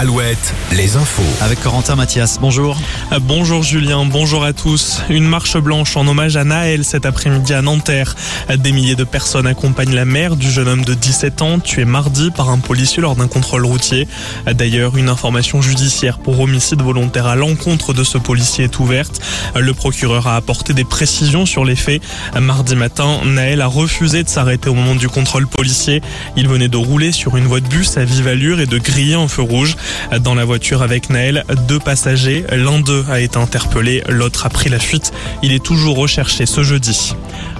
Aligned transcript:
Alouette, 0.00 0.54
les 0.76 0.94
infos. 0.94 1.24
Avec 1.40 1.60
Corentin 1.60 1.96
Mathias, 1.96 2.38
bonjour. 2.40 2.78
Euh, 3.10 3.18
bonjour 3.20 3.64
Julien, 3.64 4.04
bonjour 4.04 4.44
à 4.44 4.52
tous. 4.52 5.02
Une 5.10 5.26
marche 5.26 5.56
blanche 5.56 5.96
en 5.96 6.06
hommage 6.06 6.36
à 6.36 6.44
Naël 6.44 6.84
cet 6.84 7.04
après-midi 7.04 7.52
à 7.52 7.62
Nanterre. 7.62 8.14
Des 8.58 8.70
milliers 8.70 8.94
de 8.94 9.02
personnes 9.02 9.48
accompagnent 9.48 9.96
la 9.96 10.04
mère 10.04 10.36
du 10.36 10.52
jeune 10.52 10.68
homme 10.68 10.84
de 10.84 10.94
17 10.94 11.42
ans 11.42 11.58
tué 11.58 11.84
mardi 11.84 12.30
par 12.30 12.48
un 12.48 12.58
policier 12.58 13.02
lors 13.02 13.16
d'un 13.16 13.26
contrôle 13.26 13.66
routier. 13.66 14.06
D'ailleurs, 14.46 14.96
une 14.96 15.08
information 15.08 15.60
judiciaire 15.60 16.20
pour 16.20 16.38
homicide 16.38 16.80
volontaire 16.80 17.26
à 17.26 17.34
l'encontre 17.34 17.92
de 17.92 18.04
ce 18.04 18.18
policier 18.18 18.66
est 18.66 18.78
ouverte. 18.78 19.20
Le 19.56 19.74
procureur 19.74 20.28
a 20.28 20.36
apporté 20.36 20.74
des 20.74 20.84
précisions 20.84 21.44
sur 21.44 21.64
les 21.64 21.74
faits. 21.74 22.02
Mardi 22.40 22.76
matin, 22.76 23.18
Naël 23.24 23.60
a 23.62 23.66
refusé 23.66 24.22
de 24.22 24.28
s'arrêter 24.28 24.68
au 24.68 24.74
moment 24.74 24.94
du 24.94 25.08
contrôle 25.08 25.48
policier. 25.48 26.02
Il 26.36 26.46
venait 26.46 26.68
de 26.68 26.76
rouler 26.76 27.10
sur 27.10 27.36
une 27.36 27.46
voie 27.46 27.58
de 27.58 27.66
bus 27.66 27.96
à 27.96 28.04
vive 28.04 28.28
allure 28.28 28.60
et 28.60 28.66
de 28.66 28.78
griller 28.78 29.14
un 29.14 29.26
feu 29.26 29.42
rouge. 29.42 29.74
Dans 30.20 30.34
la 30.34 30.44
voiture 30.44 30.82
avec 30.82 31.10
Naël, 31.10 31.44
deux 31.66 31.78
passagers. 31.78 32.44
L'un 32.50 32.80
d'eux 32.80 33.04
a 33.10 33.20
été 33.20 33.38
interpellé, 33.38 34.02
l'autre 34.08 34.46
a 34.46 34.48
pris 34.48 34.68
la 34.68 34.78
fuite. 34.78 35.12
Il 35.42 35.52
est 35.52 35.64
toujours 35.64 35.96
recherché 35.96 36.46
ce 36.46 36.62
jeudi. 36.62 37.14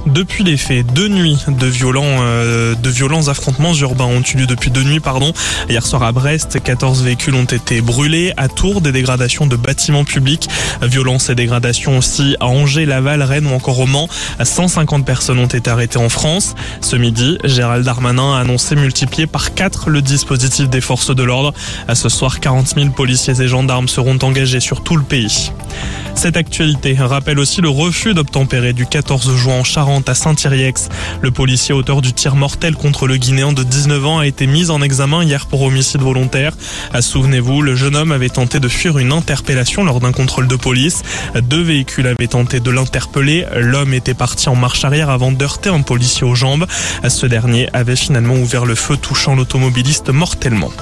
Depuis 0.08 0.42
les 0.42 0.56
faits, 0.56 0.86
deux 0.94 1.08
nuits 1.08 1.36
de 1.46 1.66
violents, 1.66 2.02
euh, 2.06 2.74
de 2.74 2.88
violents 2.88 3.28
affrontements 3.28 3.74
urbains 3.74 4.06
ont 4.06 4.22
eu 4.22 4.38
lieu 4.38 4.46
depuis 4.46 4.70
deux 4.70 4.82
nuits, 4.82 5.00
pardon. 5.00 5.34
Hier 5.68 5.84
soir 5.84 6.02
à 6.02 6.12
Brest, 6.12 6.58
14 6.62 7.02
véhicules 7.02 7.34
ont 7.34 7.44
été 7.44 7.82
brûlés. 7.82 8.32
À 8.38 8.48
Tours, 8.48 8.80
des 8.80 8.90
dégradations 8.90 9.46
de 9.46 9.56
bâtiments 9.56 10.04
publics. 10.04 10.48
Violence 10.80 11.28
et 11.28 11.34
dégradations 11.34 11.98
aussi 11.98 12.36
à 12.40 12.46
Angers, 12.46 12.86
Laval, 12.86 13.22
Rennes 13.22 13.46
ou 13.46 13.54
encore 13.54 13.80
au 13.80 13.86
Mans. 13.86 14.08
150 14.42 15.04
personnes 15.04 15.38
ont 15.40 15.46
été 15.46 15.68
arrêtées 15.68 15.98
en 15.98 16.08
France. 16.08 16.54
Ce 16.80 16.96
midi, 16.96 17.36
Gérald 17.44 17.84
Darmanin 17.84 18.34
a 18.34 18.40
annoncé 18.40 18.76
multiplier 18.76 19.26
par 19.26 19.52
4 19.52 19.90
le 19.90 20.00
dispositif 20.00 20.70
des 20.70 20.80
forces 20.80 21.14
de 21.14 21.22
l'ordre. 21.22 21.52
Ce 21.92 22.08
soir, 22.08 22.40
40 22.40 22.74
000 22.76 22.90
policiers 22.90 23.40
et 23.42 23.48
gendarmes 23.48 23.88
seront 23.88 24.18
engagés 24.22 24.60
sur 24.60 24.82
tout 24.82 24.96
le 24.96 25.04
pays. 25.04 25.52
Cette 26.18 26.36
actualité 26.36 26.96
rappelle 26.98 27.38
aussi 27.38 27.60
le 27.60 27.68
refus 27.68 28.12
d'obtempérer 28.12 28.72
du 28.72 28.86
14 28.86 29.36
juin 29.36 29.60
en 29.60 29.62
Charente 29.62 30.08
à 30.08 30.14
Saint-Iriex. 30.14 30.88
Le 31.22 31.30
policier 31.30 31.72
auteur 31.72 32.02
du 32.02 32.12
tir 32.12 32.34
mortel 32.34 32.74
contre 32.74 33.06
le 33.06 33.16
Guinéen 33.18 33.52
de 33.52 33.62
19 33.62 34.04
ans 34.04 34.18
a 34.18 34.26
été 34.26 34.48
mis 34.48 34.68
en 34.70 34.82
examen 34.82 35.22
hier 35.22 35.46
pour 35.46 35.62
homicide 35.62 36.00
volontaire. 36.00 36.54
Ah, 36.92 37.02
souvenez-vous, 37.02 37.62
le 37.62 37.76
jeune 37.76 37.94
homme 37.94 38.10
avait 38.10 38.30
tenté 38.30 38.58
de 38.58 38.66
fuir 38.66 38.98
une 38.98 39.12
interpellation 39.12 39.84
lors 39.84 40.00
d'un 40.00 40.10
contrôle 40.10 40.48
de 40.48 40.56
police. 40.56 41.04
Deux 41.40 41.62
véhicules 41.62 42.08
avaient 42.08 42.26
tenté 42.26 42.58
de 42.58 42.70
l'interpeller. 42.72 43.46
L'homme 43.54 43.94
était 43.94 44.12
parti 44.12 44.48
en 44.48 44.56
marche 44.56 44.84
arrière 44.84 45.10
avant 45.10 45.30
d'heurter 45.30 45.70
un 45.70 45.82
policier 45.82 46.26
aux 46.26 46.34
jambes. 46.34 46.66
Ce 47.08 47.26
dernier 47.26 47.68
avait 47.72 47.94
finalement 47.94 48.34
ouvert 48.34 48.66
le 48.66 48.74
feu 48.74 48.96
touchant 48.96 49.36
l'automobiliste 49.36 50.10
mortellement. 50.10 50.72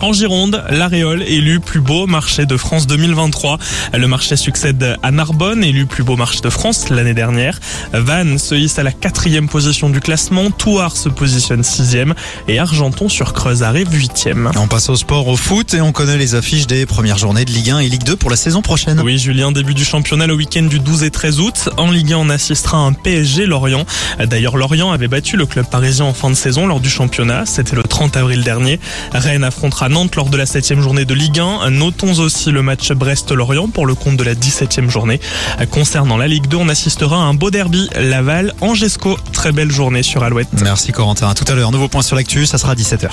En 0.00 0.12
Gironde, 0.12 0.64
l'Aréole 0.70 1.22
élu 1.22 1.60
plus 1.60 1.80
beau 1.80 2.06
marché 2.06 2.46
de 2.46 2.56
France 2.56 2.86
2023. 2.86 3.58
Le 3.94 4.06
marché 4.06 4.36
succède 4.36 4.96
à 5.02 5.10
Narbonne, 5.10 5.64
élu 5.64 5.86
plus 5.86 6.04
beau 6.04 6.16
marché 6.16 6.40
de 6.40 6.50
France 6.50 6.88
l'année 6.88 7.14
dernière. 7.14 7.58
Vannes 7.92 8.38
se 8.38 8.54
hisse 8.54 8.78
à 8.78 8.82
la 8.82 8.92
quatrième 8.92 9.48
position 9.48 9.90
du 9.90 10.00
classement. 10.00 10.50
Touard 10.50 10.96
se 10.96 11.08
positionne 11.08 11.64
sixième 11.64 12.14
et 12.46 12.58
Argenton 12.58 13.08
sur 13.08 13.32
Creuse 13.32 13.62
arrive 13.62 13.92
huitième. 13.92 14.50
On 14.56 14.68
passe 14.68 14.88
au 14.88 14.96
sport, 14.96 15.28
au 15.28 15.36
foot 15.36 15.74
et 15.74 15.80
on 15.80 15.92
connaît 15.92 16.18
les 16.18 16.34
affiches 16.34 16.66
des 16.66 16.86
premières 16.86 17.18
journées 17.18 17.44
de 17.44 17.50
Ligue 17.50 17.70
1 17.70 17.78
et 17.80 17.88
Ligue 17.88 18.04
2 18.04 18.16
pour 18.16 18.30
la 18.30 18.36
saison 18.36 18.62
prochaine. 18.62 19.00
Oui, 19.00 19.18
Julien, 19.18 19.52
début 19.52 19.74
du 19.74 19.84
championnat 19.84 20.26
le 20.26 20.34
week-end 20.34 20.62
du 20.62 20.80
12 20.80 21.02
et 21.02 21.10
13 21.10 21.40
août. 21.40 21.68
En 21.76 21.90
Ligue 21.90 22.12
1, 22.12 22.18
on 22.18 22.28
assistera 22.30 22.78
à 22.78 22.80
un 22.80 22.92
PSG 22.92 23.46
Lorient. 23.46 23.84
D'ailleurs, 24.24 24.56
Lorient 24.56 24.92
avait 24.92 25.08
battu 25.08 25.36
le 25.36 25.46
club 25.46 25.66
parisien 25.66 26.04
en 26.04 26.14
fin 26.14 26.30
de 26.30 26.34
saison 26.34 26.66
lors 26.66 26.80
du 26.80 26.90
championnat. 26.90 27.46
C'était 27.46 27.76
le 27.76 27.82
30 27.88 28.16
avril 28.16 28.44
dernier. 28.44 28.78
Rennes 29.12 29.44
affrontera 29.44 29.88
Nantes 29.88 30.16
lors 30.16 30.28
de 30.28 30.36
la 30.36 30.46
7 30.46 30.80
journée 30.80 31.04
de 31.04 31.14
Ligue 31.14 31.40
1. 31.40 31.70
Notons 31.70 32.18
aussi 32.18 32.50
le 32.50 32.62
match 32.62 32.92
Brest-Lorient 32.92 33.68
pour 33.68 33.86
le 33.86 33.94
compte 33.94 34.16
de 34.16 34.24
la 34.24 34.34
17e 34.34 34.88
journée. 34.88 35.20
Concernant 35.70 36.16
la 36.16 36.28
Ligue 36.28 36.46
2, 36.46 36.56
on 36.56 36.68
assistera 36.68 37.16
à 37.16 37.20
un 37.20 37.34
beau 37.34 37.50
derby 37.50 37.88
Laval-Angesco. 37.98 39.18
Très 39.32 39.52
belle 39.52 39.70
journée 39.70 40.02
sur 40.02 40.22
Alouette. 40.22 40.48
Merci 40.62 40.92
Corentin. 40.92 41.34
Tout 41.34 41.44
à 41.48 41.54
l'heure. 41.54 41.72
Nouveau 41.72 41.88
point 41.88 42.02
sur 42.02 42.16
l'actu, 42.16 42.46
ça 42.46 42.58
sera 42.58 42.72
à 42.72 42.74
17h. 42.74 43.10